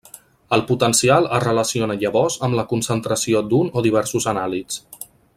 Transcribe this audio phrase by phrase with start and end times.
[0.55, 4.81] El potencial es relaciona llavors amb la concentració d'un o diversos anàlits.